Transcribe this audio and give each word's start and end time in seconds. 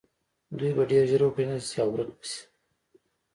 دوی 0.57 0.71
به 0.75 0.83
ډیر 0.89 1.03
ژر 1.09 1.21
وپیژندل 1.23 1.61
شي 1.69 1.77
او 1.83 1.89
ورک 1.93 2.09
به 2.17 2.25
شي 2.29 2.41